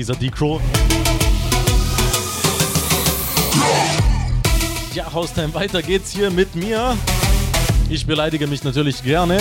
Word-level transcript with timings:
Dieser 0.00 0.14
Decro. 0.14 0.58
Ja, 4.94 5.12
Haustime, 5.12 5.52
weiter 5.52 5.82
geht's 5.82 6.12
hier 6.12 6.30
mit 6.30 6.54
mir. 6.54 6.96
Ich 7.90 8.06
beleidige 8.06 8.46
mich 8.46 8.64
natürlich 8.64 9.04
gerne. 9.04 9.36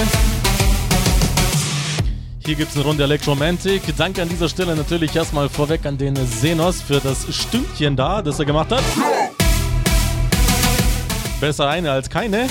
Hier 2.46 2.56
gibt 2.56 2.72
es 2.72 2.76
eine 2.76 2.84
Runde 2.84 3.06
Electromantic. 3.06 3.84
Danke 3.96 4.22
an 4.22 4.28
dieser 4.28 4.50
Stelle 4.50 4.76
natürlich 4.76 5.16
erstmal 5.16 5.48
vorweg 5.48 5.86
an 5.86 5.98
den 5.98 6.18
Senos 6.28 6.82
für 6.82 7.00
das 7.00 7.34
Stündchen 7.34 7.96
da, 7.96 8.22
das 8.22 8.38
er 8.40 8.44
gemacht 8.44 8.74
hat. 8.74 8.84
Besser 11.40 11.70
eine 11.70 11.90
als 11.90 12.10
keine. 12.10 12.50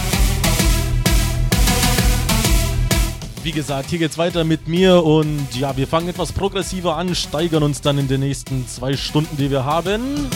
Wie 3.48 3.52
gesagt, 3.52 3.88
hier 3.88 3.98
geht's 3.98 4.18
weiter 4.18 4.44
mit 4.44 4.68
mir 4.68 5.02
und 5.02 5.48
ja, 5.54 5.74
wir 5.74 5.86
fangen 5.86 6.10
etwas 6.10 6.32
progressiver 6.32 6.98
an, 6.98 7.14
steigern 7.14 7.62
uns 7.62 7.80
dann 7.80 7.96
in 7.96 8.06
den 8.06 8.20
nächsten 8.20 8.68
zwei 8.68 8.94
Stunden, 8.94 9.38
die 9.38 9.50
wir 9.50 9.64
haben. 9.64 10.28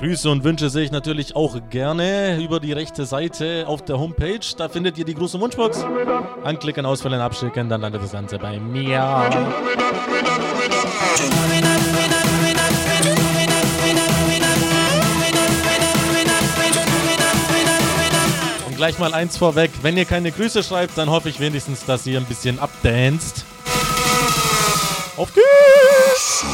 Grüße 0.00 0.28
und 0.28 0.42
Wünsche 0.42 0.70
sehe 0.70 0.82
ich 0.82 0.90
natürlich 0.90 1.36
auch 1.36 1.56
gerne 1.70 2.42
über 2.42 2.58
die 2.58 2.72
rechte 2.72 3.06
Seite 3.06 3.62
auf 3.68 3.84
der 3.84 4.00
Homepage. 4.00 4.40
Da 4.58 4.68
findet 4.68 4.98
ihr 4.98 5.04
die 5.04 5.14
große 5.14 5.40
Wunschbox. 5.40 5.86
Anklicken, 6.42 6.84
ausfüllen, 6.84 7.20
abschicken, 7.20 7.68
dann 7.68 7.80
landet 7.80 8.02
das 8.02 8.10
Ganze 8.10 8.40
bei 8.40 8.58
mir. 8.58 9.30
Gleich 18.86 18.98
mal 19.00 19.14
eins 19.14 19.36
vorweg. 19.36 19.72
Wenn 19.82 19.96
ihr 19.96 20.04
keine 20.04 20.30
Grüße 20.30 20.62
schreibt, 20.62 20.96
dann 20.96 21.10
hoffe 21.10 21.28
ich 21.28 21.40
wenigstens, 21.40 21.84
dass 21.84 22.06
ihr 22.06 22.20
ein 22.20 22.24
bisschen 22.24 22.60
abdanzt. 22.60 23.44
Auf 25.16 25.32
geht's! 25.34 26.44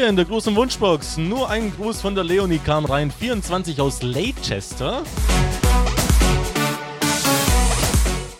Ihr 0.00 0.08
in 0.08 0.16
der 0.16 0.24
großen 0.24 0.56
Wunschbox. 0.56 1.18
Nur 1.18 1.50
ein 1.50 1.76
Gruß 1.76 2.00
von 2.00 2.14
der 2.14 2.24
Leonie 2.24 2.58
kam 2.58 2.86
rein. 2.86 3.10
24 3.10 3.82
aus 3.82 4.02
Leicester. 4.02 5.02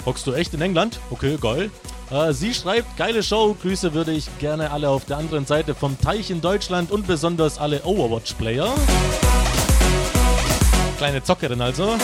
Hockst 0.06 0.26
du 0.26 0.32
echt 0.32 0.54
in 0.54 0.62
England? 0.62 1.00
Okay, 1.10 1.36
geil. 1.38 1.70
Äh, 2.10 2.32
sie 2.32 2.54
schreibt, 2.54 2.96
geile 2.96 3.22
Show, 3.22 3.54
Grüße 3.60 3.92
würde 3.92 4.12
ich 4.12 4.26
gerne 4.38 4.70
alle 4.70 4.88
auf 4.88 5.04
der 5.04 5.18
anderen 5.18 5.44
Seite 5.44 5.74
vom 5.74 6.00
Teich 6.00 6.30
in 6.30 6.40
Deutschland 6.40 6.90
und 6.90 7.06
besonders 7.06 7.58
alle 7.58 7.84
Overwatch-Player. 7.84 8.72
Kleine 10.96 11.22
Zockerin 11.22 11.60
also. 11.60 11.94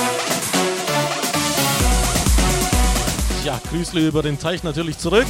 Ja, 3.42 3.58
Grüßle 3.70 4.06
über 4.06 4.22
den 4.22 4.38
Teich 4.38 4.62
natürlich 4.64 4.98
zurück. 4.98 5.26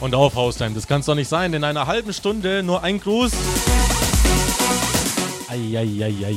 Und 0.00 0.14
auf 0.14 0.36
Haustime, 0.36 0.74
das 0.74 0.86
kann 0.86 1.00
es 1.00 1.06
doch 1.06 1.14
nicht 1.14 1.28
sein. 1.28 1.52
In 1.54 1.64
einer 1.64 1.86
halben 1.86 2.12
Stunde 2.12 2.62
nur 2.62 2.82
ein 2.82 3.00
Gruß. 3.00 3.32
Eieieiei. 5.48 6.36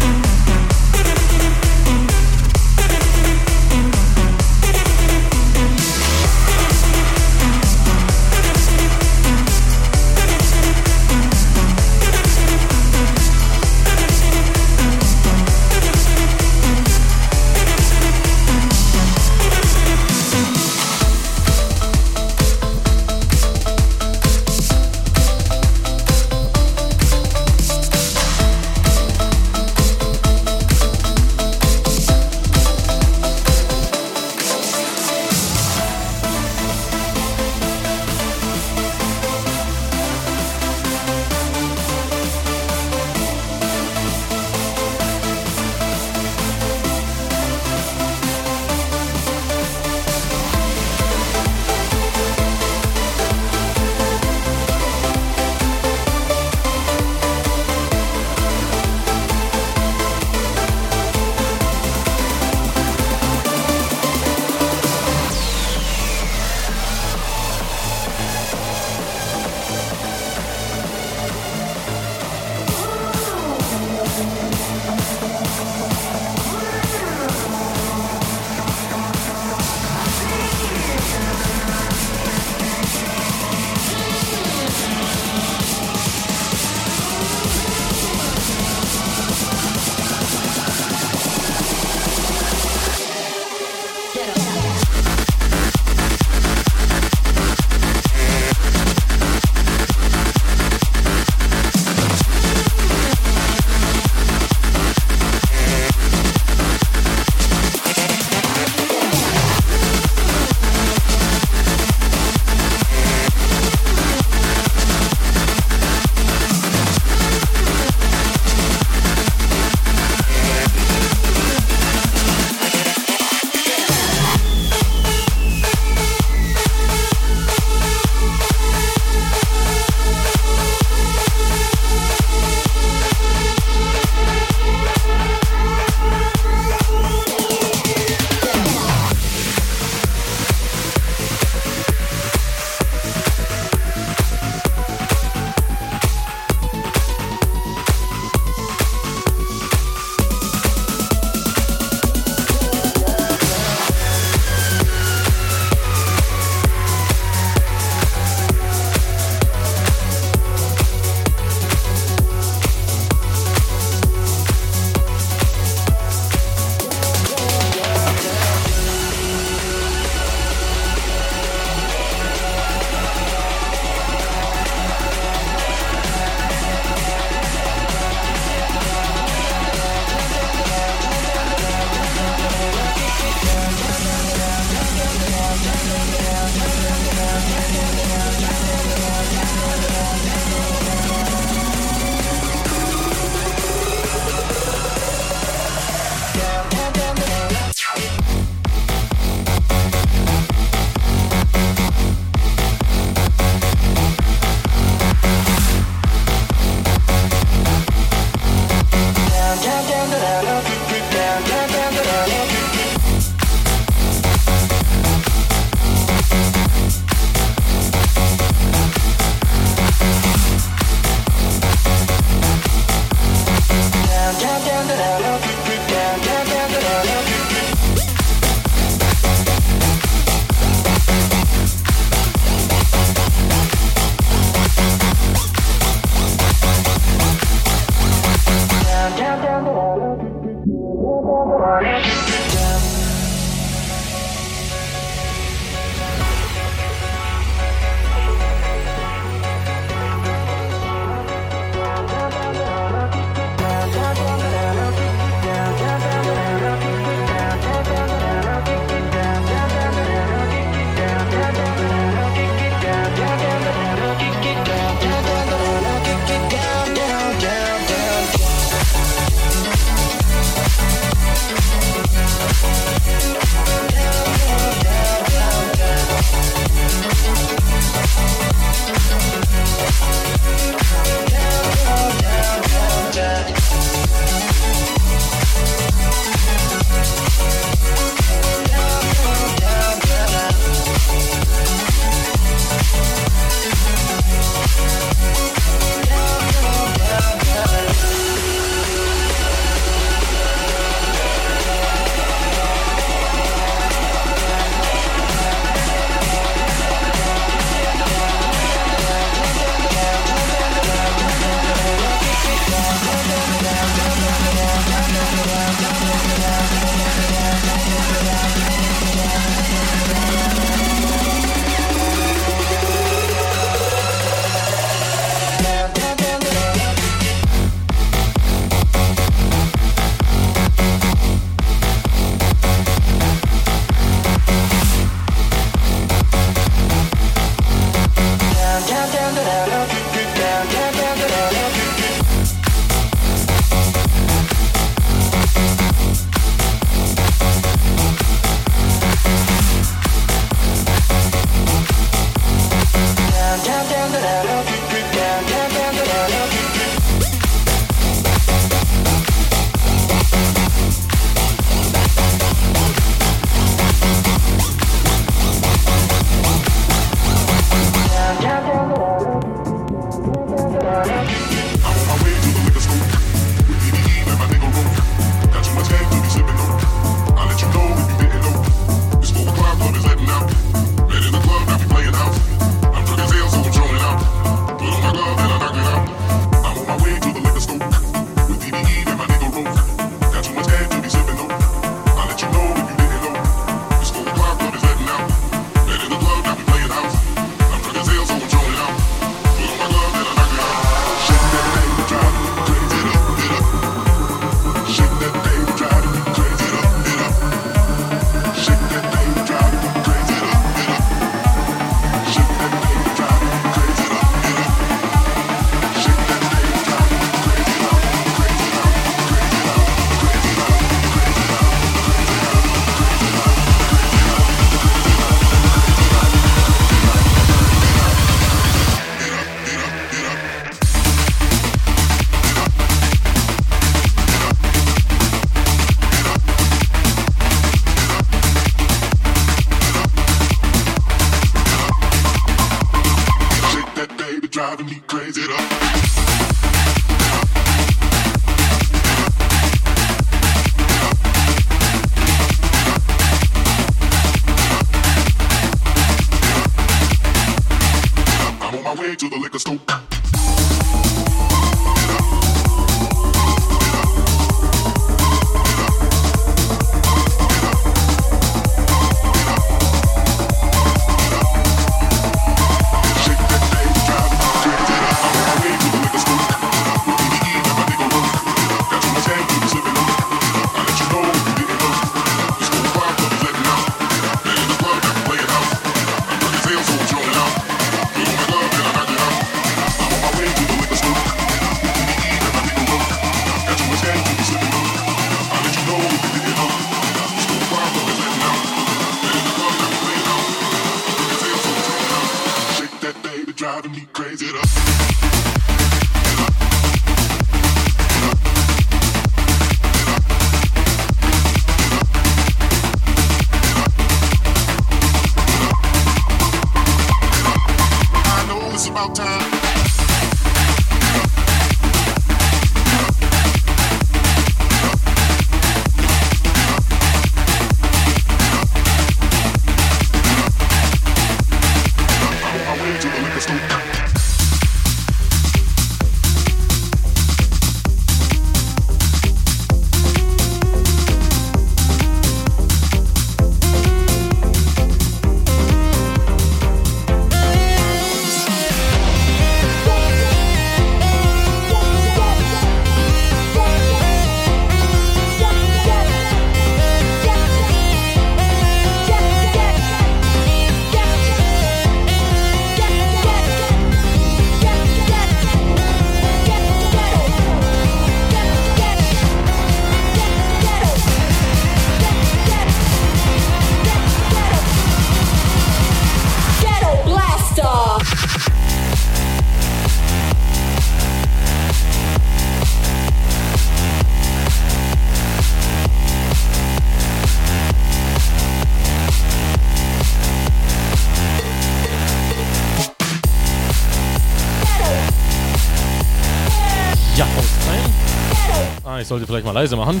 Sollte 599.10 599.26
vielleicht 599.26 599.44
mal 599.44 599.50
leise 599.50 599.74
machen. 599.74 600.00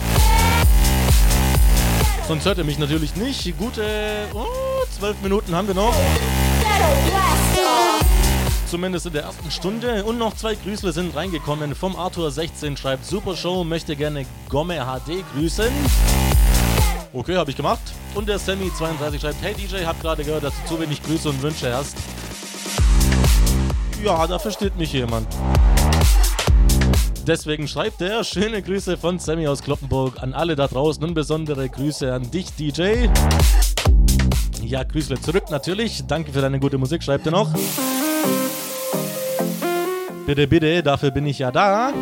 Sonst 2.28 2.44
hört 2.44 2.58
ihr 2.58 2.64
mich 2.64 2.78
natürlich 2.78 3.16
nicht. 3.16 3.58
Gute 3.58 3.84
oh, 4.32 4.46
zwölf 4.96 5.20
Minuten 5.20 5.52
haben 5.52 5.66
wir 5.66 5.74
noch. 5.74 5.92
Zumindest 8.70 9.06
in 9.06 9.12
der 9.14 9.24
ersten 9.24 9.50
Stunde. 9.50 10.04
Und 10.04 10.18
noch 10.18 10.36
zwei 10.36 10.54
Grüßle 10.54 10.92
sind 10.92 11.16
reingekommen. 11.16 11.74
Vom 11.74 11.96
Arthur16 11.96 12.76
schreibt 12.76 13.04
Super 13.04 13.34
Show, 13.34 13.64
möchte 13.64 13.96
gerne 13.96 14.26
Gomme 14.48 14.76
HD 14.76 15.24
grüßen. 15.34 15.72
Okay, 17.12 17.36
habe 17.36 17.50
ich 17.50 17.56
gemacht. 17.56 17.80
Und 18.14 18.28
der 18.28 18.38
Sammy32 18.38 19.20
schreibt, 19.20 19.42
hey 19.42 19.54
DJ, 19.54 19.84
hab 19.86 20.00
gerade 20.00 20.22
gehört, 20.22 20.44
dass 20.44 20.54
du 20.62 20.76
zu 20.76 20.80
wenig 20.80 21.02
Grüße 21.02 21.28
und 21.28 21.42
Wünsche 21.42 21.74
hast. 21.74 21.96
Ja, 24.04 24.24
da 24.28 24.38
versteht 24.38 24.76
mich 24.76 24.92
jemand. 24.92 25.26
Deswegen 27.30 27.68
schreibt 27.68 28.02
er 28.02 28.24
schöne 28.24 28.60
Grüße 28.60 28.96
von 28.96 29.20
Sammy 29.20 29.46
aus 29.46 29.62
Kloppenburg 29.62 30.20
an 30.20 30.34
alle 30.34 30.56
da 30.56 30.66
draußen 30.66 31.04
und 31.04 31.14
besondere 31.14 31.68
Grüße 31.68 32.12
an 32.12 32.28
dich, 32.28 32.52
DJ. 32.56 33.06
Ja, 34.64 34.82
Grüße 34.82 35.14
zurück 35.20 35.44
natürlich. 35.48 36.02
Danke 36.08 36.32
für 36.32 36.40
deine 36.40 36.58
gute 36.58 36.76
Musik, 36.76 37.04
schreibt 37.04 37.26
er 37.26 37.30
noch. 37.30 37.48
Bitte, 40.26 40.48
bitte, 40.48 40.82
dafür 40.82 41.12
bin 41.12 41.24
ich 41.24 41.38
ja 41.38 41.52
da. 41.52 41.92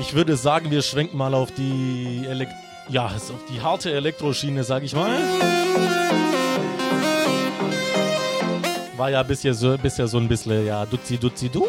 Ich 0.00 0.14
würde 0.14 0.38
sagen, 0.38 0.70
wir 0.70 0.80
schwenken 0.80 1.18
mal 1.18 1.34
auf 1.34 1.52
die 1.52 2.24
Elektro 2.26 2.56
ja, 2.88 3.08
ist 3.08 3.30
auf 3.30 3.44
die 3.50 3.60
harte 3.60 3.92
Elektroschiene, 3.92 4.64
sag 4.64 4.82
ich 4.82 4.94
mal. 4.94 5.18
War 8.96 9.10
ja 9.10 9.22
bisher 9.22 9.54
so, 9.54 9.76
bisher 9.76 10.08
so 10.08 10.18
ein 10.18 10.28
bisschen, 10.28 10.66
ja, 10.66 10.86
duzi 10.86 11.18
duzi 11.18 11.48
du. 11.48 11.66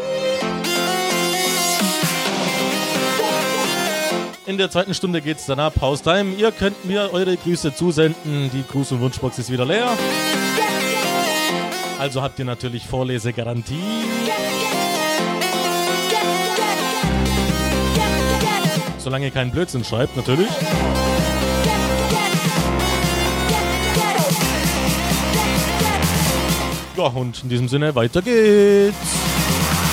In 4.45 4.57
der 4.57 4.71
zweiten 4.71 4.93
Stunde 4.93 5.21
geht's 5.21 5.45
dann 5.45 5.59
ab. 5.59 5.73
Haustime. 5.81 6.33
Ihr 6.35 6.53
könnt 6.53 6.85
mir 6.85 7.09
eure 7.11 7.35
Grüße 7.35 7.75
zusenden. 7.75 8.49
Die 8.53 8.63
Gruß- 8.63 8.93
und 8.93 9.01
Wunschbox 9.01 9.39
ist 9.39 9.51
wieder 9.51 9.65
leer. 9.65 9.89
Also 11.99 12.21
habt 12.21 12.39
ihr 12.39 12.45
natürlich 12.45 12.85
Vorlesegarantie. 12.85 13.83
Solange 18.99 19.25
ihr 19.25 19.31
keinen 19.31 19.51
Blödsinn 19.51 19.83
schreibt, 19.83 20.15
natürlich. 20.15 20.49
Ja, 26.97 27.03
und 27.03 27.43
in 27.43 27.49
diesem 27.49 27.67
Sinne, 27.67 27.93
weiter 27.93 28.23
geht's. 28.23 28.95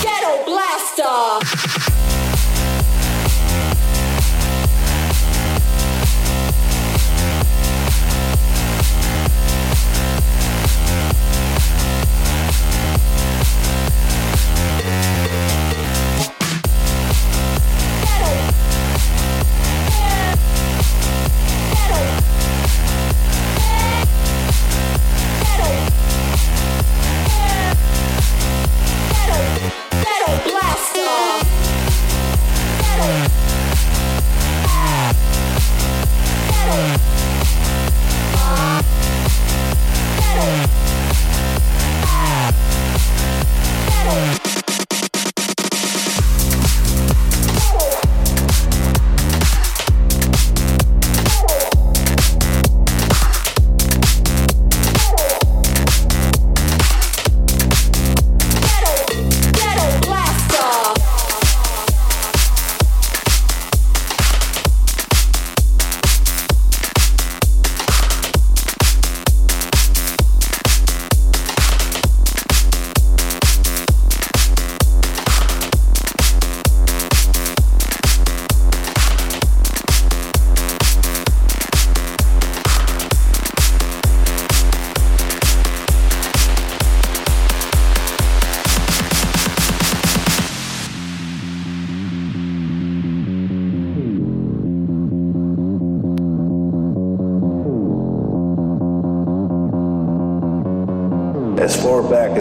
Ghetto 0.00 0.44
Blaster! 0.46 1.83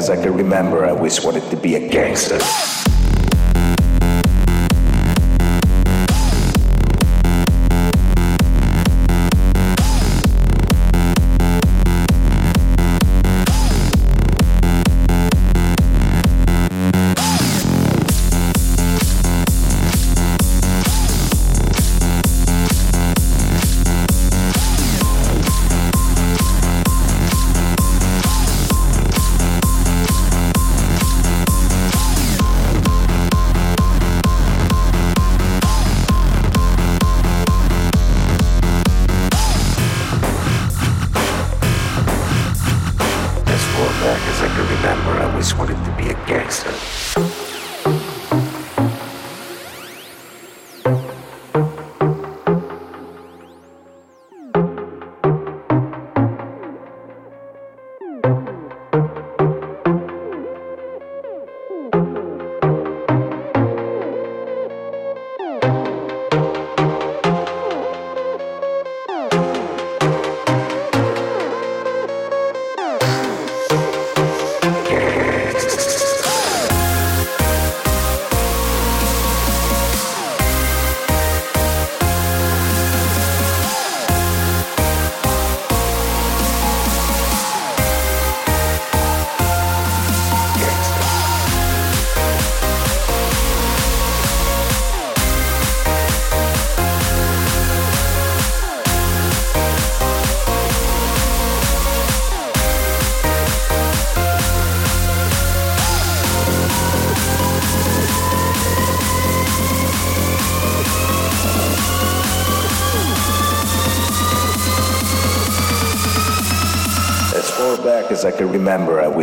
As 0.03 0.09
I 0.09 0.21
can 0.21 0.35
remember, 0.35 0.83
I 0.83 0.89
always 0.89 1.23
wanted 1.23 1.49
to 1.49 1.55
be 1.55 1.75
a 1.75 1.87
gangster. 1.87 2.82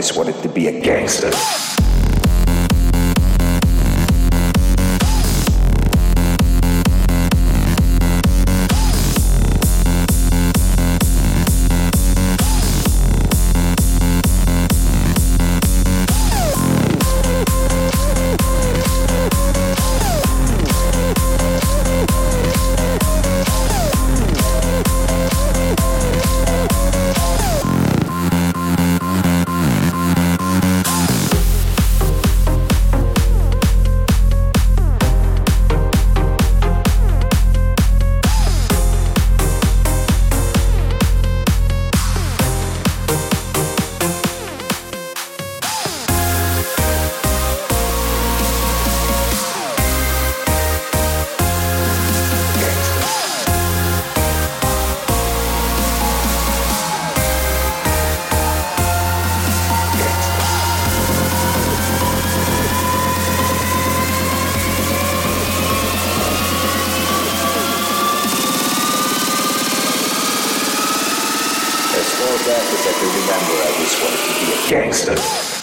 is 0.01 0.17
what 0.17 0.29
it 0.29 0.40
All 72.21 72.37
bad 72.45 72.63
detective 72.71 73.15
remember 73.17 73.55
I 73.65 73.81
was 73.81 73.95
wanted 74.03 74.21
to 74.29 74.45
be 74.45 74.53
a 74.53 74.69
gangster. 74.69 75.60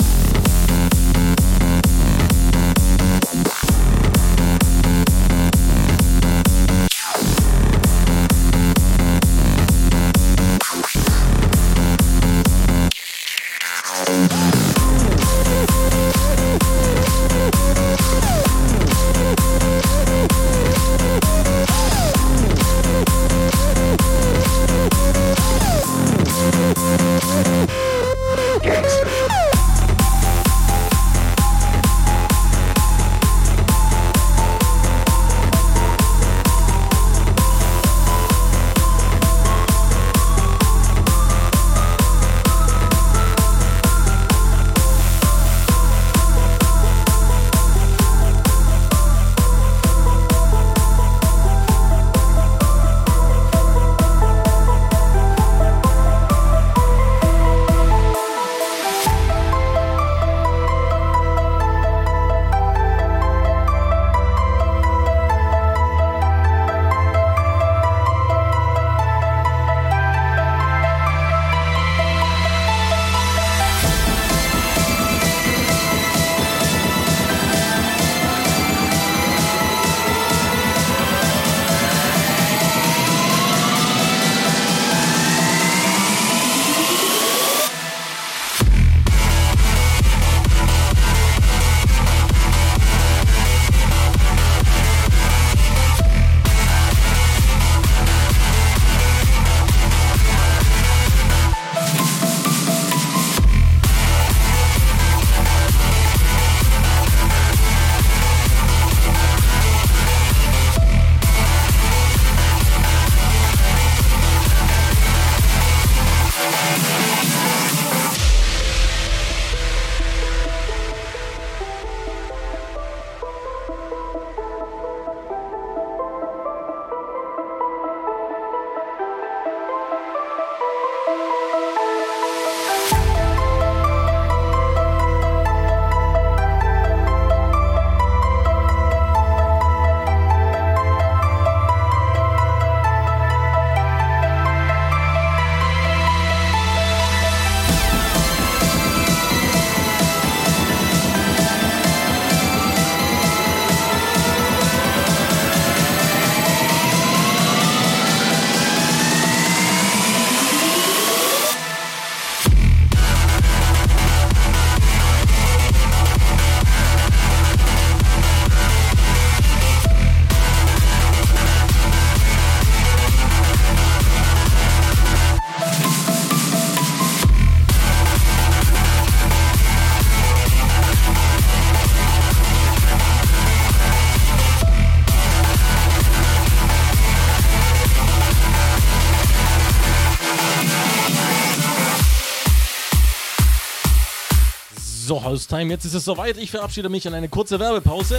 So, 195.28 195.34
Haustime, 195.34 195.74
jetzt 195.74 195.84
ist 195.84 195.94
es 195.94 196.06
soweit. 196.06 196.38
Ich 196.38 196.52
verabschiede 196.52 196.88
mich 196.88 197.06
in 197.06 197.14
eine 197.14 197.28
kurze 197.28 197.60
Werbepause. 197.60 198.18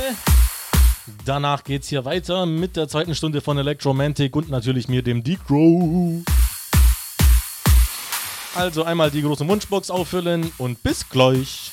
Danach 1.24 1.64
geht's 1.64 1.88
hier 1.88 2.04
weiter 2.04 2.44
mit 2.44 2.76
der 2.76 2.86
zweiten 2.86 3.14
Stunde 3.14 3.40
von 3.40 3.56
Electromantic 3.56 4.36
und 4.36 4.50
natürlich 4.50 4.88
mir, 4.88 5.02
dem 5.02 5.24
Decro. 5.24 6.22
Also 8.54 8.82
einmal 8.82 9.10
die 9.10 9.22
große 9.22 9.48
Wunschbox 9.48 9.90
auffüllen 9.90 10.52
und 10.58 10.82
bis 10.82 11.08
gleich. 11.08 11.72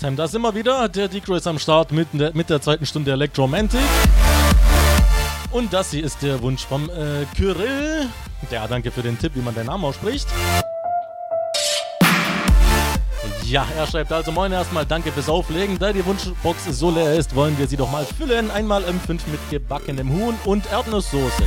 Haustime. 0.00 0.16
Da 0.16 0.26
sind 0.26 0.42
wir 0.42 0.54
wieder. 0.54 0.88
Der 0.88 1.08
Decro 1.08 1.34
ist 1.34 1.46
am 1.46 1.58
Start 1.58 1.92
mit 1.92 2.08
der, 2.12 2.34
mit 2.34 2.48
der 2.48 2.60
zweiten 2.60 2.86
Stunde 2.86 3.12
Electromantic. 3.12 3.80
Und 5.50 5.72
das 5.72 5.90
hier 5.90 6.04
ist 6.04 6.22
der 6.22 6.40
Wunsch 6.42 6.64
vom 6.64 6.88
äh, 6.90 7.26
Kyrill. 7.36 8.08
Ja, 8.50 8.66
danke 8.66 8.90
für 8.90 9.02
den 9.02 9.18
Tipp, 9.18 9.32
wie 9.34 9.40
man 9.40 9.54
den 9.54 9.66
Namen 9.66 9.84
ausspricht. 9.84 10.26
Ja, 13.44 13.66
er 13.76 13.86
schreibt 13.86 14.12
also 14.12 14.30
Moin 14.30 14.52
erstmal, 14.52 14.86
danke 14.86 15.10
fürs 15.10 15.28
Auflegen. 15.28 15.78
Da 15.78 15.92
die 15.92 16.04
Wunschbox 16.06 16.66
so 16.70 16.90
leer 16.90 17.14
ist, 17.14 17.34
wollen 17.34 17.58
wir 17.58 17.66
sie 17.66 17.76
doch 17.76 17.90
mal 17.90 18.04
füllen. 18.04 18.50
Einmal 18.50 18.84
M5 18.84 19.20
mit 19.26 19.50
gebackenem 19.50 20.08
Huhn 20.10 20.36
und 20.44 20.70
Erdnusssoße. 20.70 21.42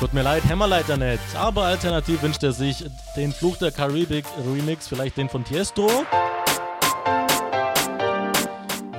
Tut 0.00 0.12
mir 0.12 0.22
leid, 0.22 0.42
Hämmerleiter 0.46 0.96
nicht. 0.96 1.22
Aber 1.36 1.64
alternativ 1.64 2.22
wünscht 2.22 2.42
er 2.42 2.52
sich 2.52 2.84
den 3.16 3.32
Fluch 3.32 3.56
der 3.56 3.70
Karibik 3.70 4.26
Remix, 4.52 4.88
vielleicht 4.88 5.16
den 5.16 5.28
von 5.28 5.44
Tiesto. 5.44 5.88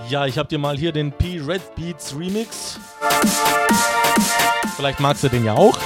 Ja, 0.10 0.26
ich 0.26 0.38
habe 0.38 0.48
dir 0.48 0.58
mal 0.58 0.78
hier 0.78 0.94
den 0.94 1.12
P 1.12 1.42
Red 1.46 1.76
Beats 1.76 2.16
Remix. 2.18 2.80
Vielleicht 4.78 5.02
magst 5.02 5.24
du 5.24 5.28
den 5.28 5.44
ja 5.44 5.54
auch. 5.54 5.78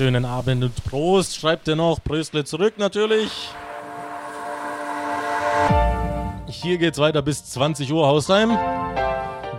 Schönen 0.00 0.24
Abend 0.24 0.64
und 0.64 0.84
Prost, 0.84 1.36
schreibt 1.36 1.68
er 1.68 1.76
noch. 1.76 2.00
Bröstle 2.00 2.42
zurück 2.42 2.78
natürlich. 2.78 3.50
Hier 6.46 6.78
geht's 6.78 6.98
weiter 6.98 7.20
bis 7.20 7.44
20 7.44 7.92
Uhr 7.92 8.06
Hausheim. 8.06 8.56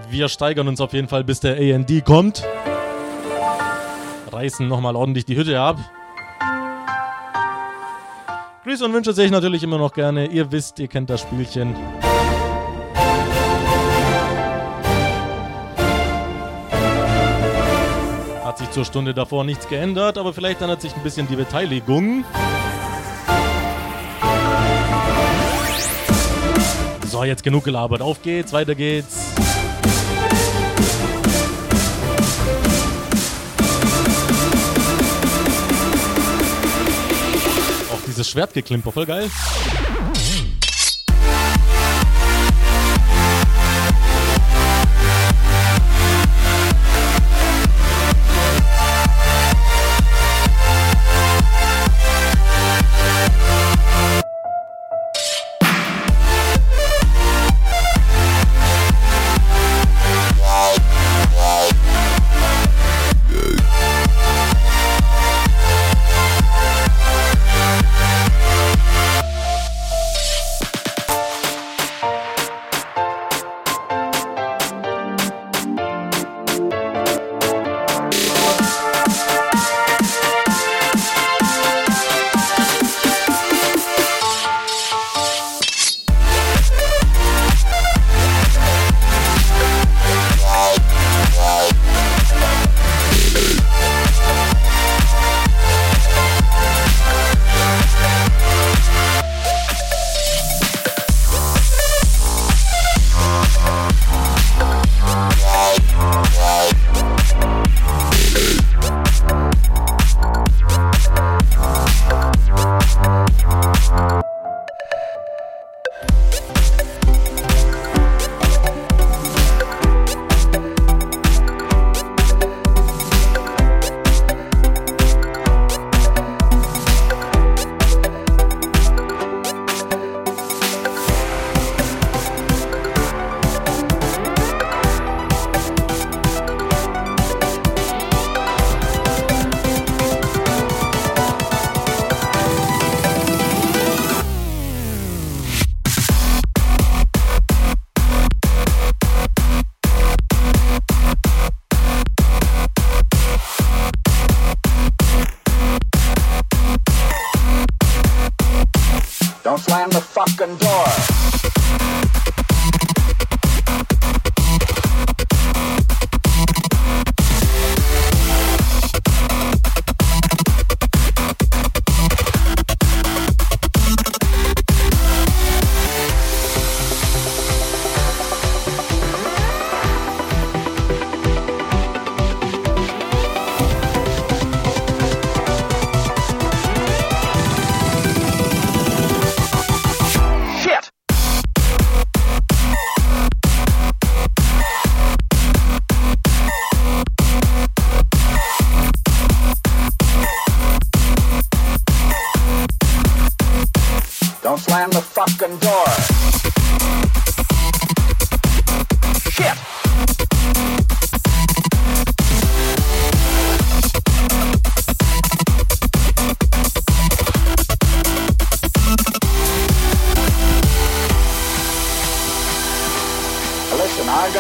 Wir 0.10 0.30
steigern 0.30 0.68
uns 0.68 0.82
auf 0.82 0.94
jeden 0.94 1.08
Fall, 1.08 1.24
bis 1.24 1.42
der 1.42 1.58
AND 1.58 2.04
kommt. 2.04 2.44
Reißen 4.32 4.68
nochmal 4.68 4.96
ordentlich 4.96 5.26
die 5.26 5.36
Hütte 5.36 5.60
ab. 5.60 5.78
Grüße 8.64 8.84
und 8.84 8.94
Wünsche 8.94 9.14
sehe 9.14 9.26
ich 9.26 9.32
natürlich 9.32 9.62
immer 9.62 9.78
noch 9.78 9.94
gerne. 9.94 10.26
Ihr 10.26 10.52
wisst, 10.52 10.80
ihr 10.80 10.88
kennt 10.88 11.12
das 11.12 11.22
Spielchen. 11.22 11.76
Zur 18.72 18.86
Stunde 18.86 19.14
davor 19.14 19.44
nichts 19.44 19.68
geändert, 19.68 20.18
aber 20.18 20.34
vielleicht 20.34 20.62
ändert 20.62 20.82
sich 20.82 20.96
ein 20.96 21.04
bisschen 21.04 21.28
die 21.28 21.36
Beteiligung. 21.36 22.24
So, 27.08 27.24
jetzt 27.24 27.44
genug 27.44 27.66
gelabert. 27.66 28.02
Auf 28.02 28.22
geht's, 28.22 28.54
weiter 28.54 28.74
geht's. 28.74 29.34
Auch 37.92 38.00
dieses 38.08 38.30
Schwertgeklimper, 38.30 38.92
voll 38.94 39.06
geil. 39.06 39.30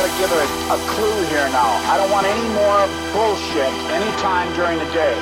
Got 0.02 0.10
to 0.10 0.18
give 0.18 0.30
her 0.34 0.42
a, 0.42 0.50
a 0.74 0.80
clue 0.90 1.24
here 1.30 1.46
now. 1.54 1.70
I 1.86 1.98
don't 1.98 2.10
want 2.10 2.26
any 2.26 2.48
more 2.58 2.82
bullshit 3.14 3.70
anytime 3.94 4.50
during 4.58 4.80
the 4.82 4.90
day 4.98 5.14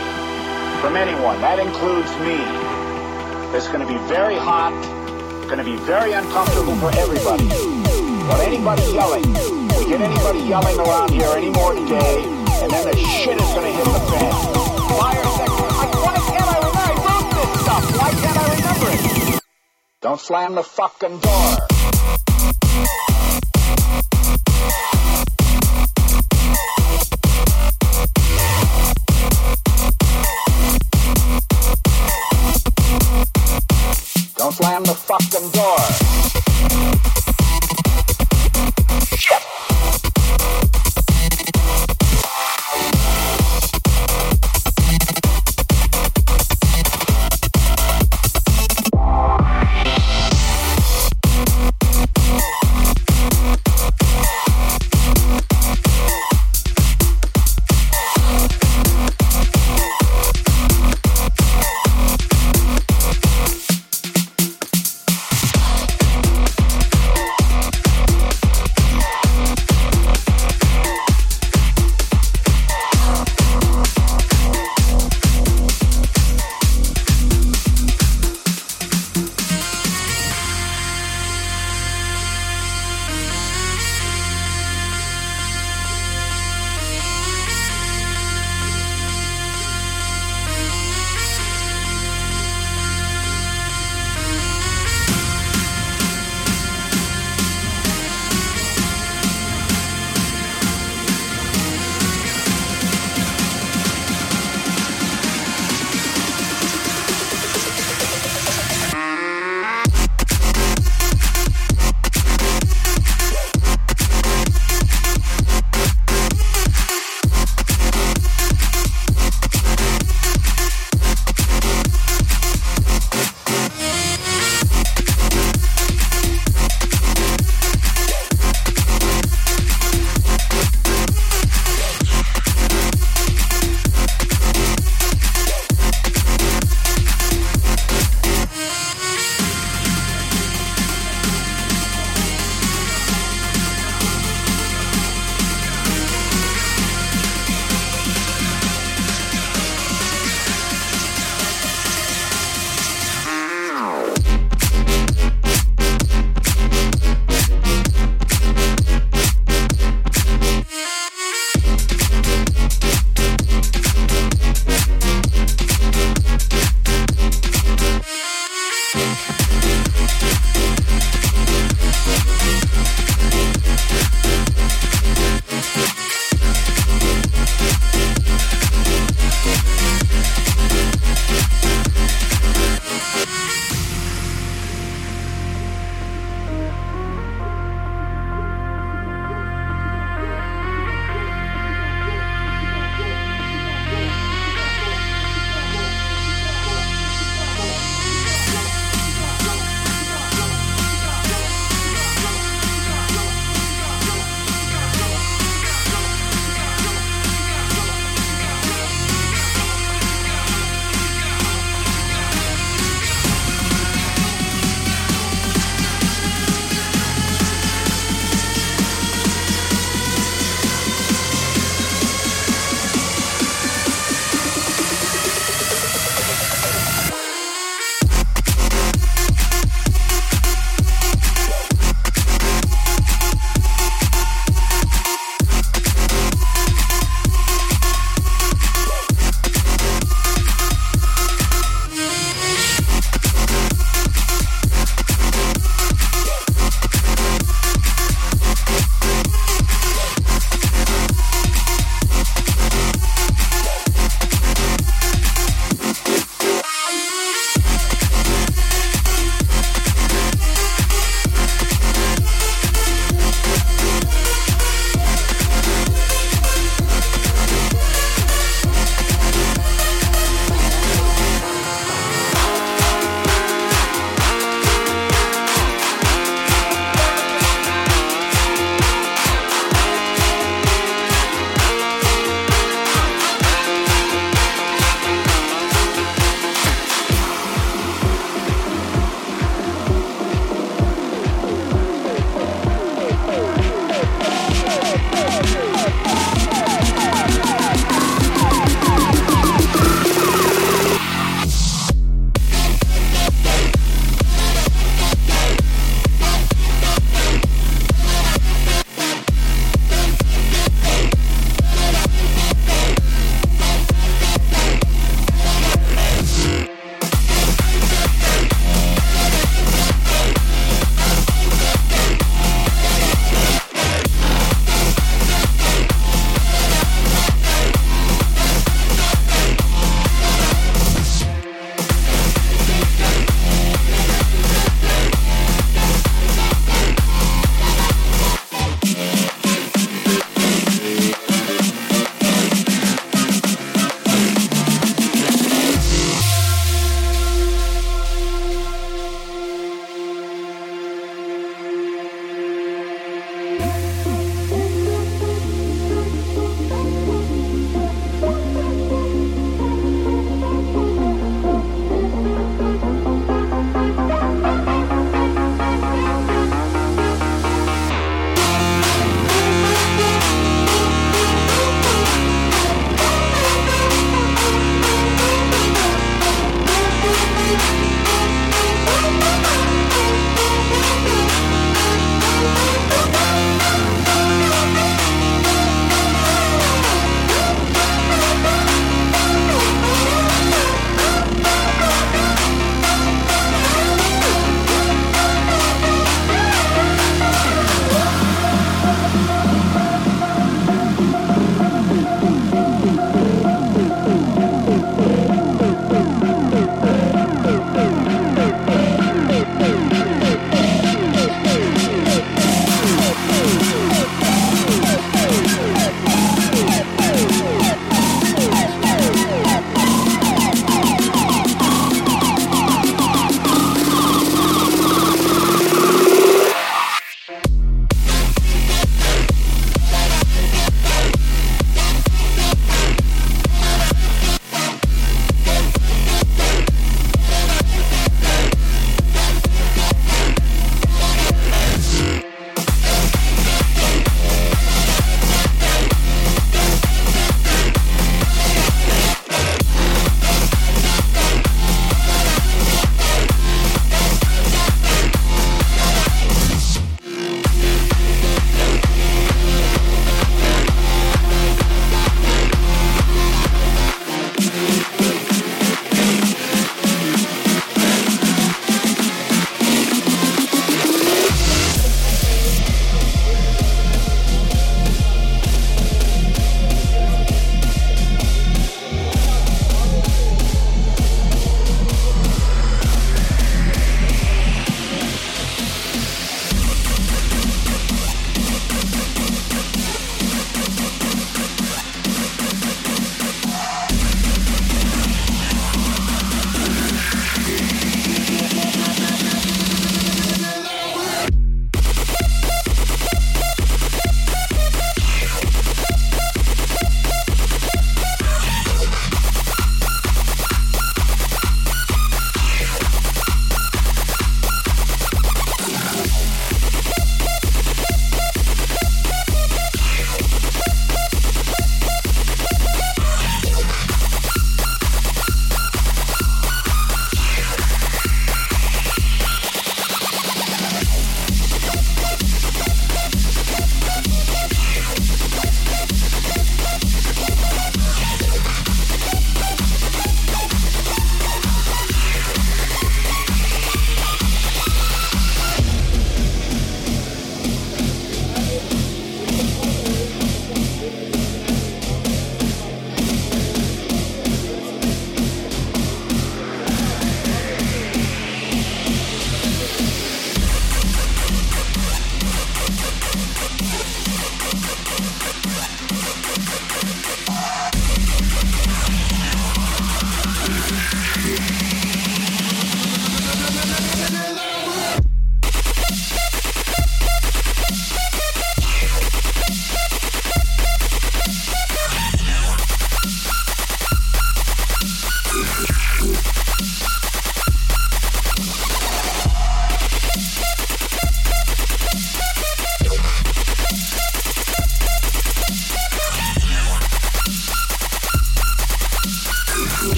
from 0.80 0.96
anyone. 0.96 1.42
That 1.42 1.60
includes 1.60 2.08
me. 2.24 2.40
It's 3.52 3.68
going 3.68 3.84
to 3.84 3.90
be 3.92 4.00
very 4.08 4.38
hot, 4.38 4.72
going 5.52 5.58
to 5.58 5.68
be 5.68 5.76
very 5.84 6.14
uncomfortable 6.14 6.78
for 6.80 6.96
everybody. 6.96 7.50
But 8.32 8.40
anybody 8.40 8.84
yelling, 8.96 9.28
we 9.76 9.84
get 9.92 10.00
anybody 10.00 10.48
yelling 10.48 10.80
around 10.80 11.12
here 11.12 11.34
anymore 11.36 11.74
today, 11.74 12.24
and 12.64 12.72
then 12.72 12.88
the 12.88 12.96
shit 12.96 13.36
is 13.36 13.50
going 13.52 13.68
to 13.68 13.76
hit 13.76 13.84
the 13.84 14.00
fan. 14.00 14.32
Fire 14.96 15.28
section. 15.44 15.68
Why 16.08 16.16
can't 16.24 16.48
I 16.48 16.60
remember? 16.64 16.80
I 16.80 16.96
wrote 17.04 17.28
this 17.36 17.52
stuff. 17.68 17.84
Why 18.00 18.12
can't 18.16 18.38
I 18.38 18.46
remember 18.56 18.88
it? 19.36 19.42
Don't 20.00 20.22
slam 20.22 20.56
the 20.56 20.64
fucking 20.64 21.20
door. 21.20 21.69
Fucking 35.78 35.99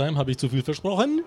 Haustime. 0.00 0.18
Habe 0.18 0.30
ich 0.30 0.38
zu 0.38 0.48
viel 0.48 0.62
versprochen? 0.62 1.22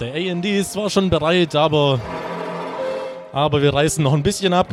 Der 0.00 0.14
AND 0.14 0.44
ist 0.44 0.72
zwar 0.72 0.90
schon 0.90 1.08
bereit, 1.08 1.54
aber, 1.54 2.00
aber 3.32 3.62
wir 3.62 3.72
reißen 3.72 4.02
noch 4.02 4.12
ein 4.12 4.22
bisschen 4.22 4.52
ab. 4.52 4.68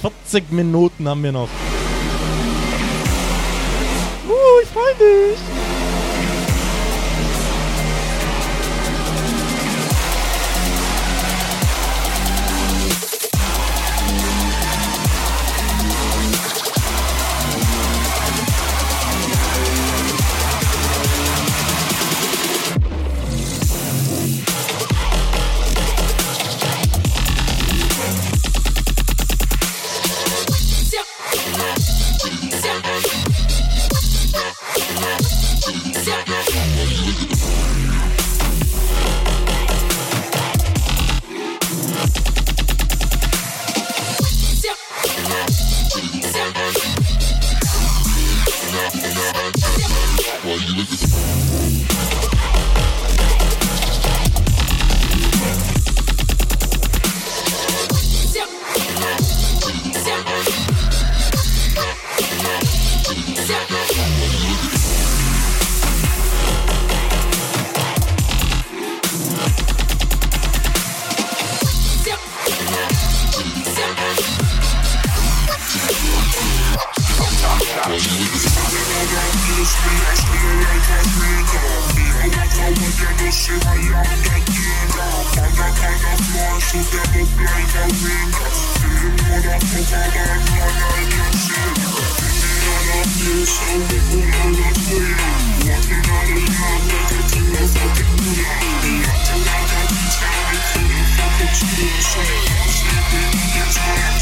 Vierzig 0.00 0.50
Minuten 0.50 1.08
haben 1.08 1.22
wir 1.22 1.32
noch. 1.32 1.48
Uh, 4.28 4.60
ich 4.62 4.68
freue 4.68 4.94
mich. 4.94 5.49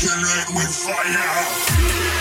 Kill 0.00 0.10
it 0.12 0.48
with 0.54 0.72
fire. 0.76 2.17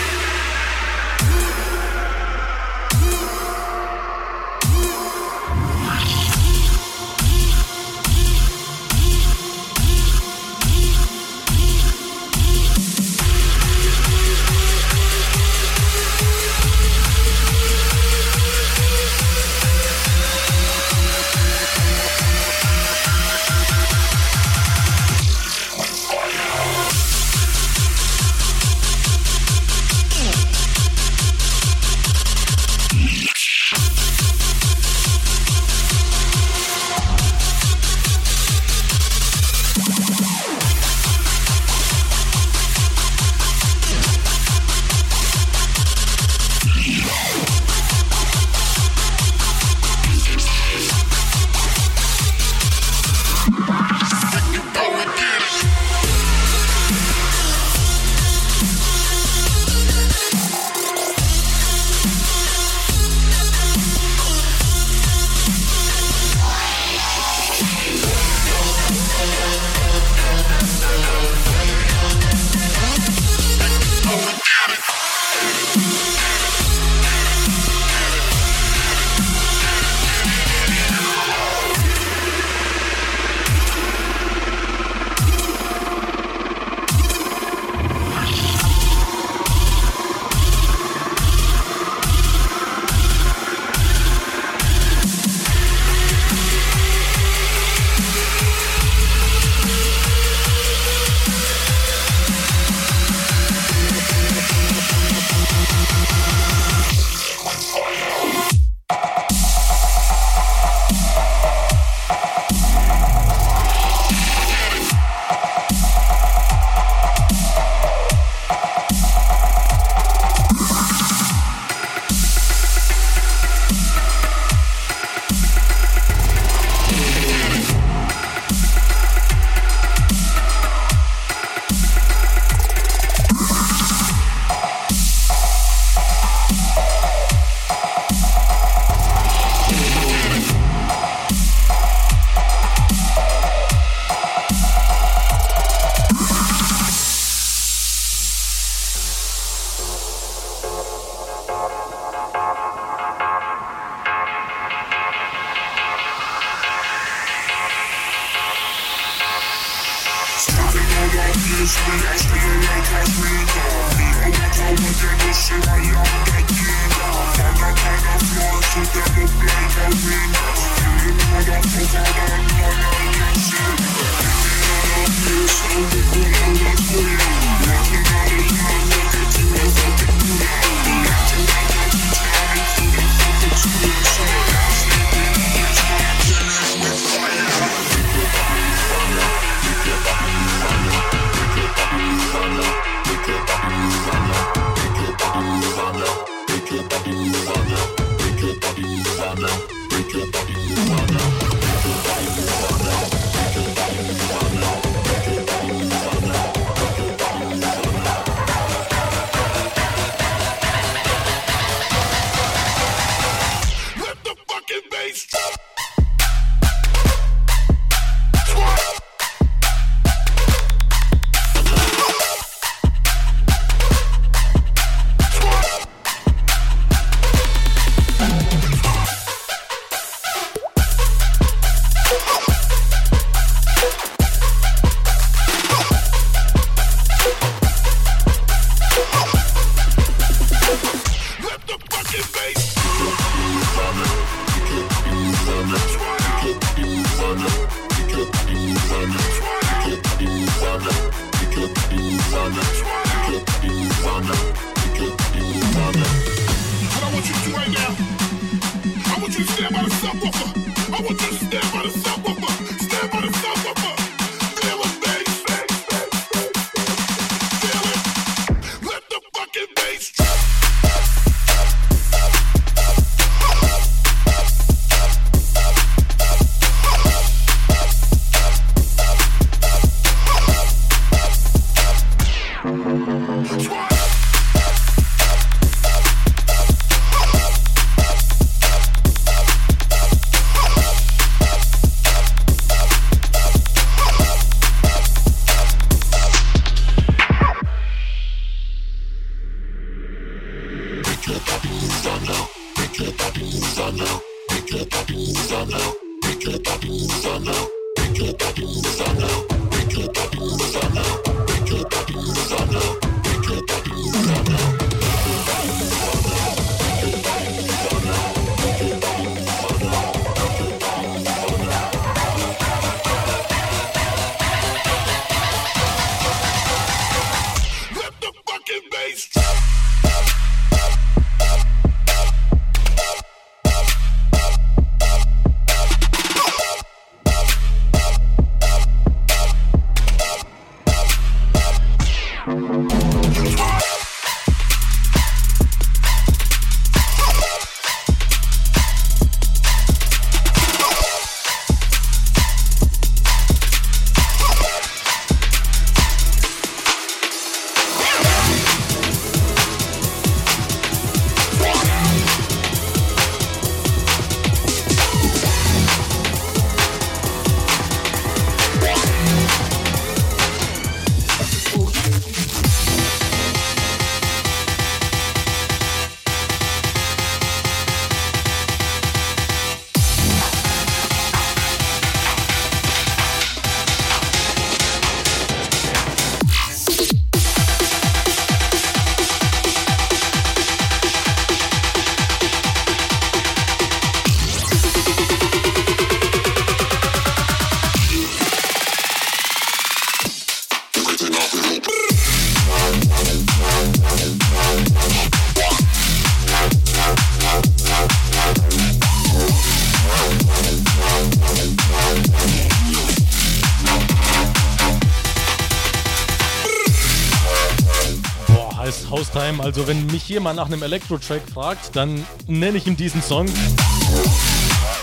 Also 419.68 419.86
wenn 419.86 420.06
mich 420.06 420.26
jemand 420.30 420.56
nach 420.56 420.64
einem 420.64 420.82
Elektro-Track 420.82 421.42
fragt, 421.52 421.94
dann 421.94 422.24
nenne 422.46 422.78
ich 422.78 422.86
ihm 422.86 422.96
diesen 422.96 423.20
Song. 423.20 423.46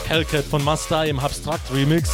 Hellcat 0.08 0.44
von 0.44 0.64
Masta 0.64 1.04
im 1.04 1.20
Abstract 1.20 1.72
Remix. 1.72 2.10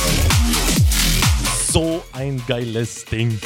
So 1.72 2.03
ein 2.11 2.44
geiles 2.48 3.06
Ding. 3.06 3.40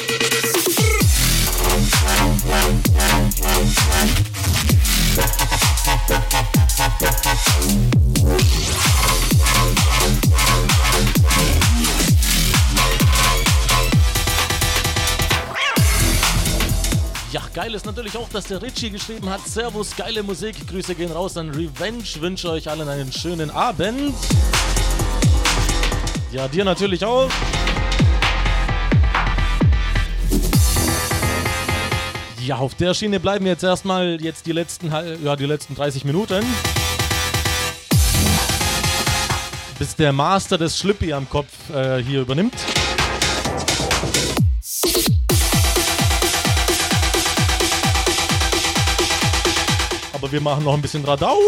Geil 17.66 17.74
ist 17.74 17.84
natürlich 17.84 18.16
auch, 18.16 18.28
dass 18.28 18.44
der 18.44 18.62
Richie 18.62 18.90
geschrieben 18.90 19.28
hat. 19.28 19.44
Servus, 19.44 19.96
geile 19.96 20.22
Musik. 20.22 20.68
Grüße 20.68 20.94
gehen 20.94 21.10
raus 21.10 21.36
an 21.36 21.50
Revenge. 21.50 22.04
Wünsche 22.20 22.48
euch 22.48 22.70
allen 22.70 22.88
einen 22.88 23.10
schönen 23.10 23.50
Abend. 23.50 24.14
Ja, 26.30 26.46
dir 26.46 26.64
natürlich 26.64 27.04
auch. 27.04 27.28
Ja, 32.44 32.58
auf 32.58 32.76
der 32.76 32.94
Schiene 32.94 33.18
bleiben 33.18 33.44
jetzt 33.46 33.64
erstmal 33.64 34.22
jetzt 34.22 34.46
die 34.46 34.52
letzten, 34.52 34.92
ja, 35.24 35.34
die 35.34 35.46
letzten 35.46 35.74
30 35.74 36.04
Minuten. 36.04 36.44
Bis 39.76 39.96
der 39.96 40.12
Master 40.12 40.56
des 40.56 40.78
Schlüppi 40.78 41.12
am 41.12 41.28
Kopf 41.28 41.48
äh, 41.74 42.00
hier 42.00 42.20
übernimmt. 42.20 42.54
Wir 50.32 50.40
machen 50.40 50.64
noch 50.64 50.74
ein 50.74 50.82
bisschen 50.82 51.04
Radau. 51.04 51.38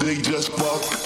They 0.00 0.16
just 0.20 0.50
fuck. 0.52 0.98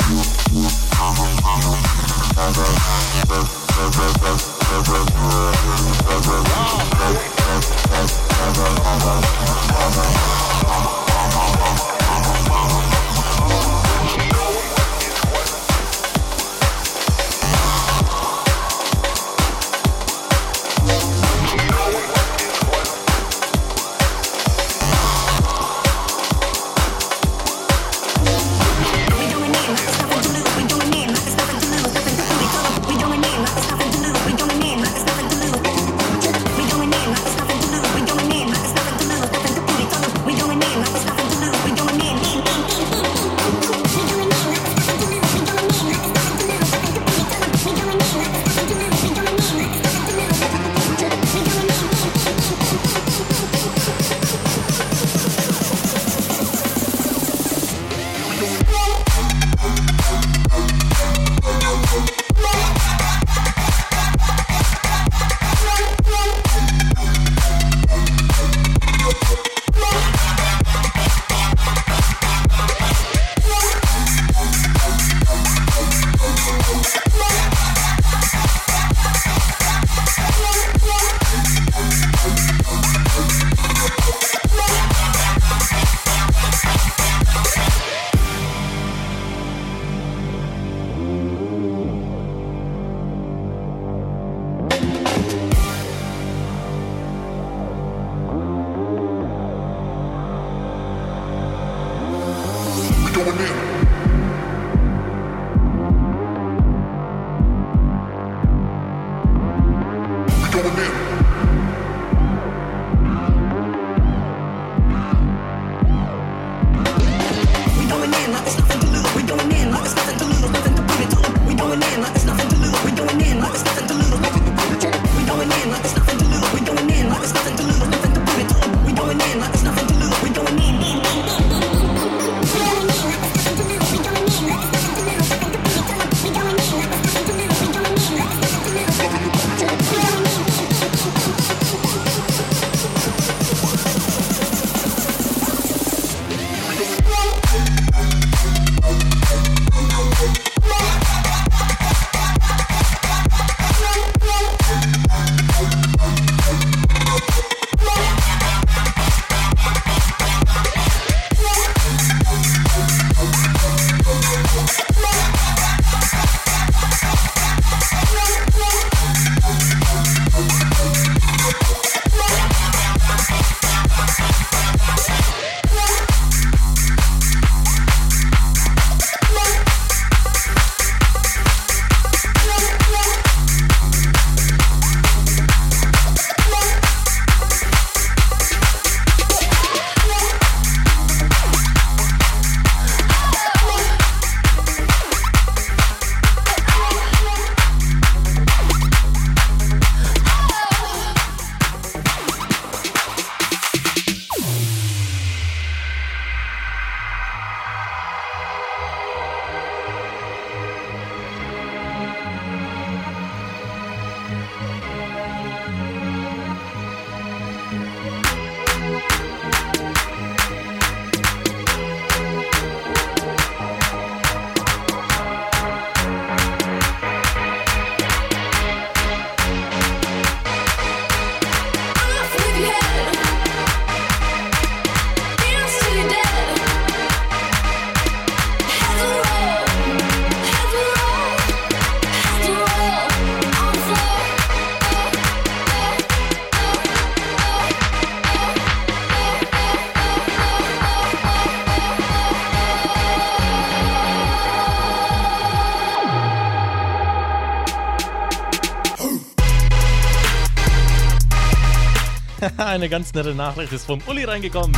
Eine 262.73 262.89
ganz 262.89 263.12
nette 263.12 263.35
Nachricht 263.35 263.70
ist 263.74 263.85
vom 263.85 264.01
Uli 264.07 264.24
reingekommen. 264.24 264.74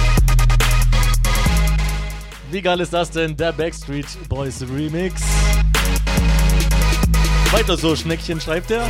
Wie 2.51 2.61
geil 2.61 2.81
ist 2.81 2.93
das 2.93 3.09
denn? 3.12 3.37
Der 3.37 3.53
Backstreet 3.53 4.09
Boys 4.29 4.62
Remix. 4.62 5.23
Weiter 7.53 7.77
so, 7.77 7.95
Schneckchen 7.95 8.41
schreibt 8.41 8.73
er. 8.73 8.85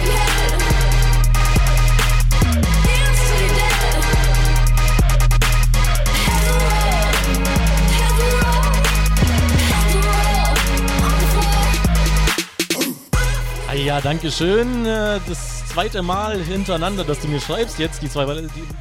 Ah 13.69 13.75
ja, 13.75 14.01
danke 14.01 14.33
schön. 14.33 14.87
Äh, 14.87 15.21
das 15.29 15.54
zweite 15.75 16.03
Mal 16.03 16.41
hintereinander, 16.41 17.03
dass 17.03 17.19
du 17.19 17.27
mir 17.27 17.41
schreibst, 17.41 17.81
jetzt 17.81 18.01
die 18.01 18.09
zwei, 18.09 18.25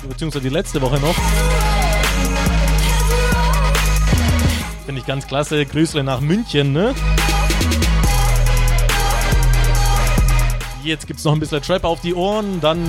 beziehungsweise 0.08 0.44
die 0.44 0.54
letzte 0.54 0.80
Woche 0.80 1.00
noch. 1.00 1.16
Finde 4.86 5.02
ich 5.02 5.08
ganz 5.08 5.26
klasse. 5.26 5.66
Grüßle 5.66 6.04
nach 6.04 6.22
München, 6.22 6.72
ne? 6.72 6.94
Jetzt 10.84 11.08
gibt's 11.08 11.24
noch 11.24 11.34
ein 11.34 11.40
bisschen 11.40 11.64
Trap 11.64 11.84
auf 11.84 12.02
die 12.02 12.14
Ohren, 12.14 12.62
dann. 12.62 12.88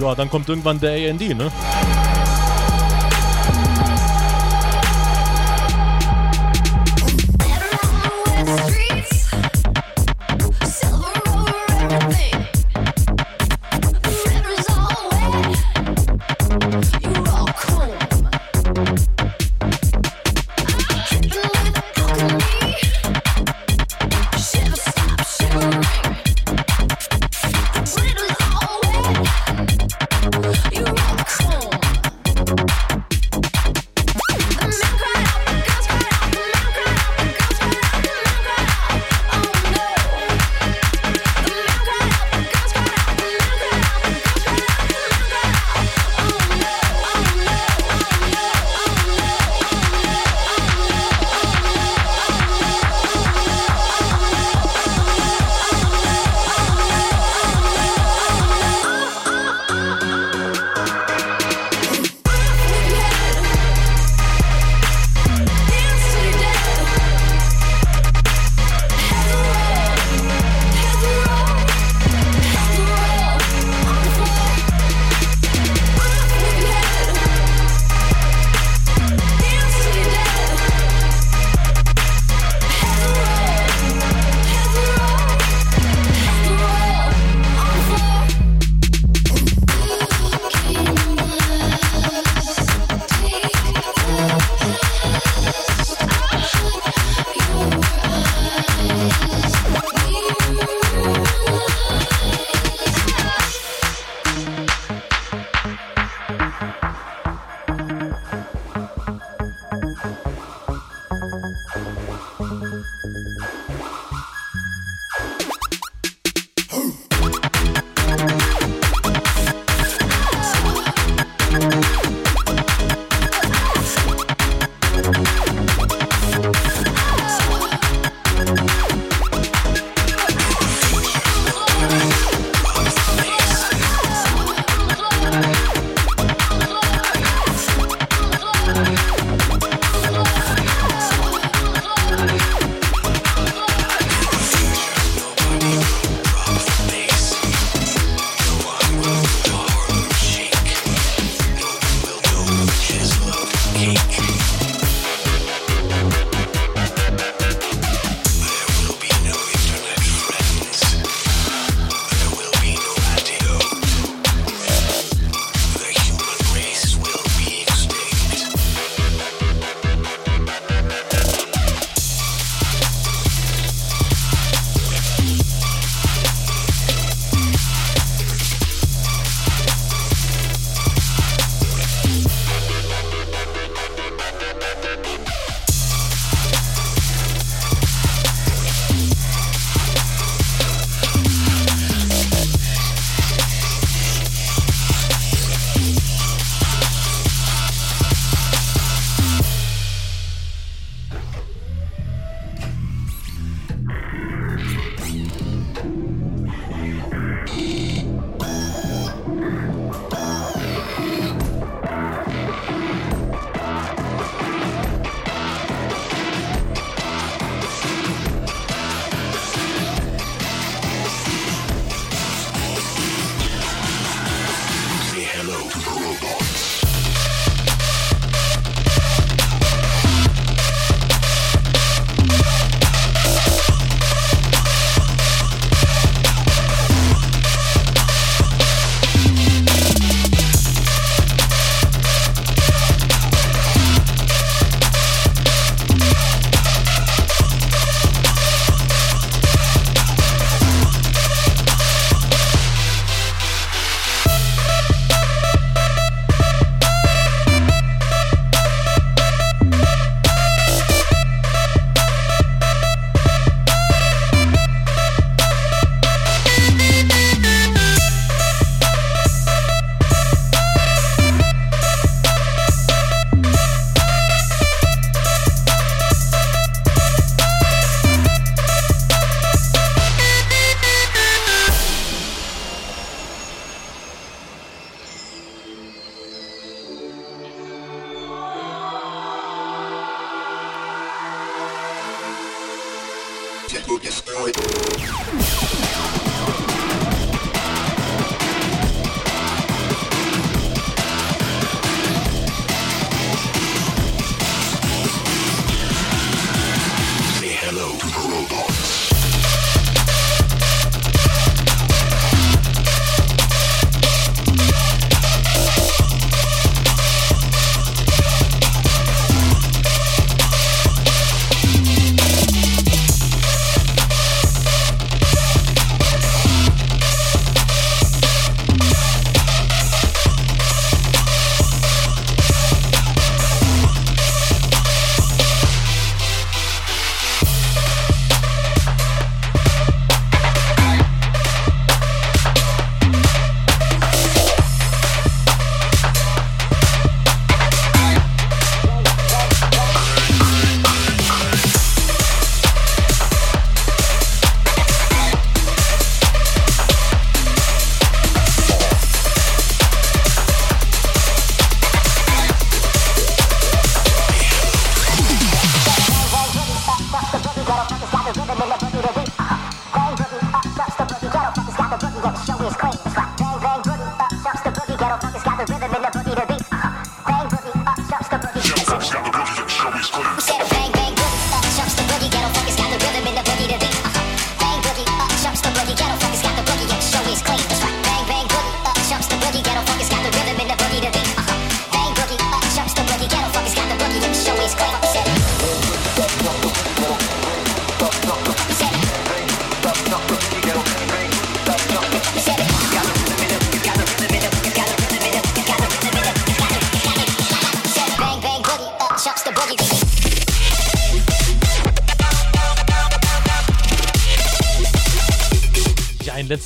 Ja, 0.00 0.16
dann 0.16 0.28
kommt 0.28 0.48
irgendwann 0.48 0.80
der 0.80 1.10
AND, 1.10 1.20
ne? 1.20 1.52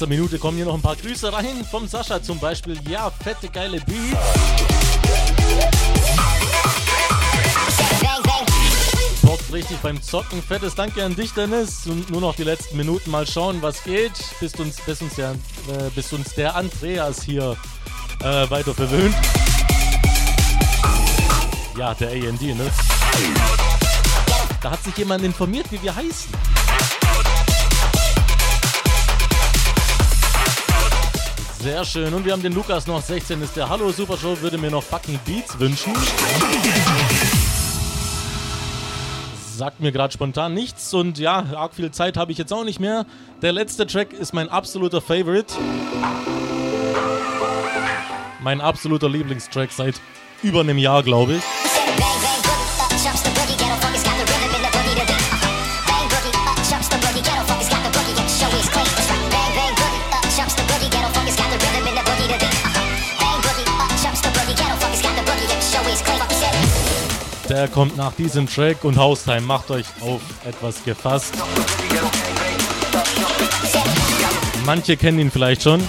Letzter 0.03 0.17
Minute 0.17 0.39
kommen 0.41 0.57
hier 0.57 0.67
noch 0.67 0.75
ein 0.75 0.83
paar 0.83 0.97
Grüße 0.97 1.33
rein. 1.33 1.65
Vom 1.71 1.87
Sascha 1.87 2.21
zum 2.21 2.41
Beispiel. 2.41 2.77
Ja, 2.89 3.09
fette, 3.23 3.49
geile 3.49 3.79
Beat. 3.81 4.19
Bockt 9.23 9.53
richtig 9.53 9.77
beim 9.79 10.03
Zocken. 10.03 10.43
Fettes 10.43 10.75
Danke 10.75 11.05
an 11.05 11.15
dich, 11.15 11.33
Dennis. 11.35 11.87
Und 11.87 12.11
nur 12.11 12.21
noch 12.21 12.35
die 12.35 12.43
letzten 12.43 12.77
Minuten 12.77 13.13
mal 13.13 13.29
schauen, 13.29 13.63
was 13.63 13.85
geht. 13.85 14.13
Bis 14.41 14.55
uns, 14.55 14.81
bis 14.81 15.03
uns, 15.03 15.15
der, 15.15 15.33
äh, 15.69 15.91
bis 15.95 16.13
uns 16.13 16.35
der 16.35 16.57
Andreas 16.57 17.23
hier 17.23 17.57
äh, 18.21 18.51
weiter 18.51 18.75
verwöhnt. 18.75 19.15
Ja, 21.79 21.95
der 21.95 22.11
AND, 22.11 22.43
ne? 22.43 22.71
Da 24.61 24.71
hat 24.73 24.83
sich 24.83 24.97
jemand 24.97 25.23
informiert, 25.23 25.67
wie 25.71 25.81
wir 25.81 25.95
heißen. 25.95 26.52
Sehr 31.63 31.85
schön. 31.85 32.13
Und 32.13 32.25
wir 32.25 32.33
haben 32.33 32.43
den 32.43 32.55
Lukas 32.55 32.89
noch 32.89 33.01
16 33.01 33.41
ist 33.41 33.55
der 33.55 33.69
Hallo 33.69 33.93
Super 33.93 34.17
Show, 34.17 34.37
würde 34.41 34.59
mir 34.59 34.73
noch 34.73 34.83
fucking 34.83 35.21
Beats 35.25 35.61
wünschen. 35.61 35.93
Sagt 39.57 39.79
mir 39.79 39.93
gerade 39.93 40.13
spontan 40.13 40.55
nichts 40.55 40.93
und 40.93 41.21
ja, 41.21 41.47
arg 41.55 41.75
viel 41.75 41.93
Zeit 41.93 42.17
habe 42.17 42.33
ich 42.33 42.39
jetzt 42.39 42.53
auch 42.53 42.65
nicht 42.65 42.81
mehr. 42.81 43.07
Der 43.43 43.53
letzte 43.53 43.87
Track 43.87 44.13
ist 44.13 44.35
mein 44.35 44.49
absoluter 44.49 45.01
Favorite. 45.01 45.55
Mein 48.41 48.61
absoluter 48.61 49.09
Lieblingstrack 49.09 49.71
seit 49.71 50.01
über 50.43 50.63
einem 50.63 50.79
Jahr, 50.79 51.05
glaube 51.05 51.35
ich. 51.35 51.72
Der 67.53 67.69
kommt 67.69 67.99
nach 67.99 68.15
diesem 68.15 68.47
Track 68.47 68.83
und 68.83 68.97
Haustime 68.97 69.43
macht 69.43 69.71
euch 69.71 69.85
auf 70.01 70.23
etwas 70.47 70.83
gefasst. 70.85 71.35
Manche 74.65 74.97
kennen 74.97 75.19
ihn 75.19 75.31
vielleicht 75.31 75.63
schon. 75.63 75.87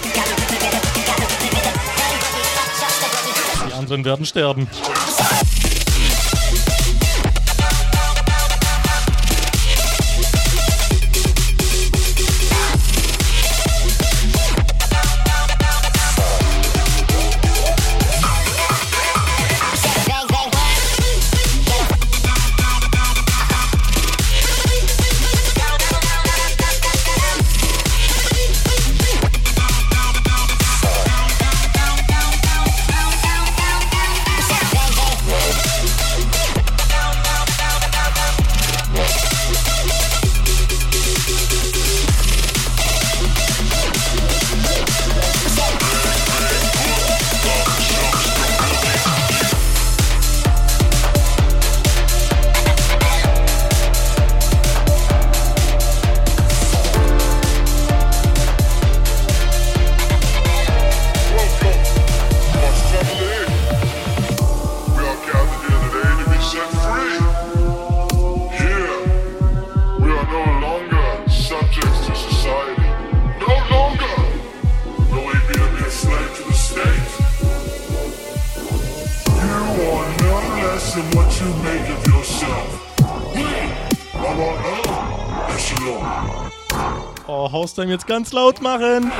Die 3.66 3.72
anderen 3.72 4.04
werden 4.04 4.26
sterben. 4.26 4.68
Haustime 87.84 87.92
jetzt 87.92 88.06
ganz 88.06 88.32
laut 88.32 88.62
machen. 88.62 89.12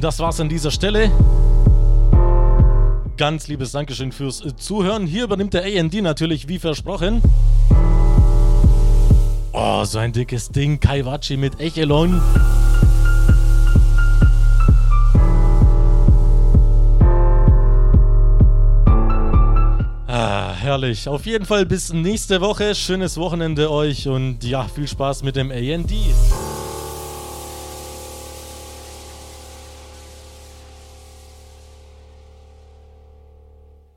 Das 0.00 0.18
war's 0.18 0.40
an 0.40 0.48
dieser 0.48 0.70
Stelle. 0.70 1.10
Ganz 3.18 3.48
liebes 3.48 3.72
Dankeschön 3.72 4.12
fürs 4.12 4.42
äh, 4.42 4.56
Zuhören. 4.56 5.06
Hier 5.06 5.24
übernimmt 5.24 5.52
der 5.52 5.64
AND 5.64 5.92
natürlich 6.00 6.48
wie 6.48 6.58
versprochen. 6.58 7.20
Oh, 9.52 9.84
so 9.84 9.98
ein 9.98 10.12
dickes 10.12 10.48
Ding. 10.48 10.80
Kaiwachi 10.80 11.36
mit 11.36 11.60
Echelon. 11.60 12.22
Ah, 20.06 20.54
herrlich. 20.54 21.06
Auf 21.08 21.26
jeden 21.26 21.44
Fall 21.44 21.66
bis 21.66 21.92
nächste 21.92 22.40
Woche. 22.40 22.74
Schönes 22.74 23.18
Wochenende 23.18 23.70
euch 23.70 24.08
und 24.08 24.44
ja, 24.44 24.64
viel 24.64 24.88
Spaß 24.88 25.24
mit 25.24 25.36
dem 25.36 25.50
AND. 25.50 25.92